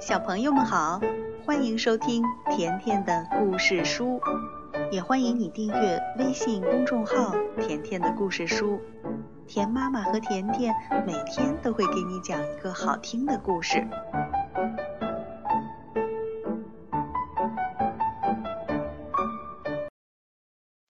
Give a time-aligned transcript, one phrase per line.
[0.00, 0.98] 小朋友们好，
[1.44, 4.18] 欢迎收听甜甜的故事书，
[4.90, 8.80] 也欢迎你订阅微信公众号“甜甜的故事书”。
[9.46, 10.74] 甜妈妈和甜甜
[11.06, 13.86] 每天都会给你讲一个好听的故事。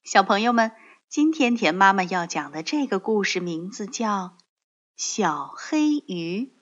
[0.05, 0.71] 小朋友们，
[1.09, 4.07] 今天甜妈妈要讲的这个故事名字叫
[4.95, 6.53] 《小黑鱼》。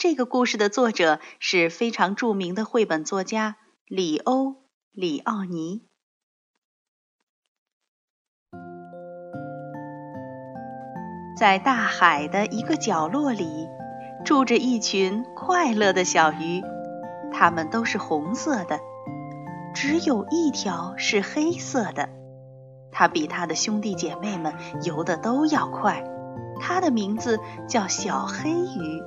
[0.00, 4.52] 这个故事的作者是非常著名的绘本作家里欧·
[4.92, 5.82] 里奥尼。
[11.38, 13.68] 在大海的一个角落里，
[14.24, 16.62] 住着一群快乐的小鱼，
[17.30, 18.80] 它们都是红色的，
[19.74, 22.08] 只有一条是黑色的。
[22.90, 26.02] 它比它的兄弟姐妹们游得都要快，
[26.58, 29.02] 它的名字叫小黑鱼。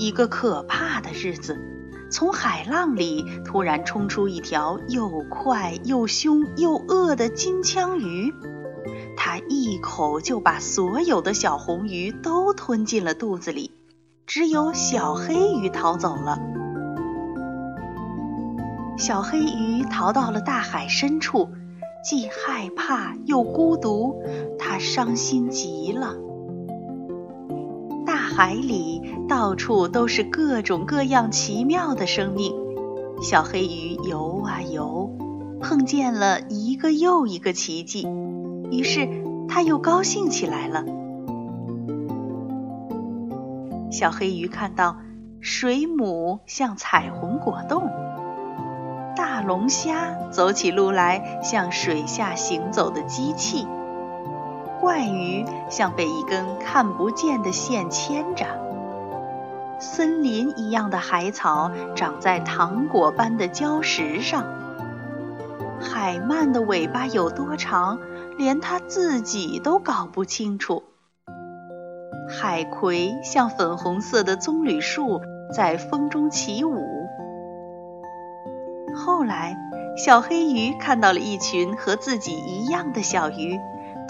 [0.00, 1.58] 一个可怕的日子，
[2.10, 8.32] 从海浪里突然冲出一条又快又凶又饿的金枪鱼，
[9.14, 13.72] 它一口就把所有的小红鱼都吞进了肚子里，
[14.26, 16.38] 只有小黑鱼逃走了。
[18.96, 21.50] 小黑鱼逃到了大海深处，
[22.02, 24.22] 既害怕又孤独，
[24.58, 26.16] 它伤心极了。
[28.36, 32.54] 海里到处都是各种各样奇妙的生命，
[33.22, 35.10] 小黑鱼游啊游，
[35.60, 38.06] 碰见了一个又一个奇迹，
[38.70, 39.08] 于是
[39.48, 40.84] 它又高兴起来了。
[43.90, 44.98] 小黑鱼看到
[45.40, 47.90] 水母像彩虹果冻，
[49.16, 53.66] 大龙虾走起路来像水下行走的机器。
[54.80, 58.46] 怪鱼像被一根看不见的线牵着，
[59.78, 64.44] 森林一样的海草长在糖果般的礁石上。
[65.80, 67.98] 海鳗的尾巴有多长，
[68.38, 70.82] 连它自己都搞不清楚。
[72.28, 75.20] 海葵像粉红色的棕榈树，
[75.54, 77.06] 在风中起舞。
[78.94, 79.56] 后来，
[79.96, 83.58] 小黑鱼看到了一群和自己一样的小鱼。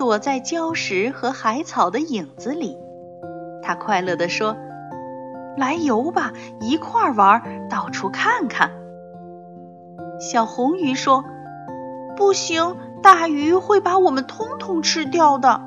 [0.00, 2.78] 躲在礁石和海草的影子里，
[3.62, 4.56] 他快乐地说
[5.58, 8.70] ：“来游吧，一块玩，到处看看。”
[10.18, 11.26] 小红鱼说
[12.16, 15.60] ：“不行，大鱼会把我们通通吃掉的。”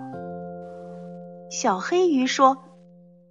[1.51, 2.57] 小黑鱼说：“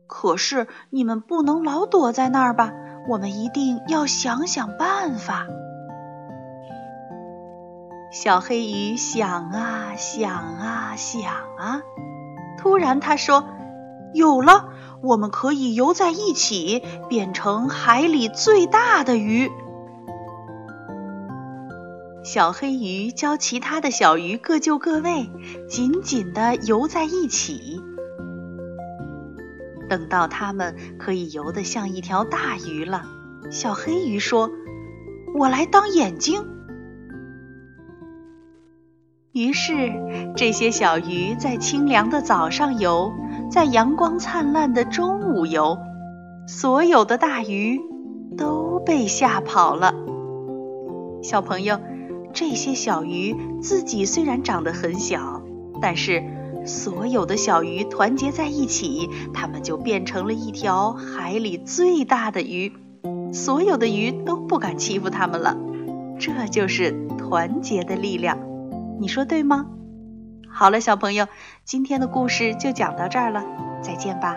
[0.06, 2.72] 可是你们不能老躲在那儿吧？
[3.08, 5.48] 我们一定要想想办法。”
[8.12, 11.22] 小黑鱼想啊想啊想
[11.56, 11.80] 啊，
[12.58, 13.48] 突然他说
[14.12, 14.68] ：“有了，
[15.02, 19.50] 我们可以游在一起，变成海里最大的鱼。”
[22.22, 25.30] 小黑鱼教其他的小鱼各就各位，
[25.66, 27.80] 紧紧地游在一起。
[29.88, 33.04] 等到它们可以游得像一条大鱼了，
[33.50, 34.50] 小黑鱼说
[35.34, 36.46] ：“我来当眼睛。”
[39.32, 39.72] 于是，
[40.36, 43.14] 这些小鱼在清凉的早上游，
[43.50, 45.78] 在阳光灿烂的中午游，
[46.46, 47.80] 所有的大鱼
[48.36, 49.94] 都被吓跑了。
[51.22, 51.80] 小朋友，
[52.34, 55.42] 这些小鱼自己虽然长得很小，
[55.80, 56.22] 但是
[56.66, 62.70] 所有的小鱼团结在一起，它们就变成了一条海里最大的鱼，
[63.32, 65.56] 所有的鱼都不敢欺负它们了。
[66.18, 68.51] 这就是团结的力量。
[69.00, 69.66] 你说对吗？
[70.48, 71.26] 好了，小朋友，
[71.64, 73.42] 今天的故事就讲到这儿了，
[73.82, 74.36] 再见吧。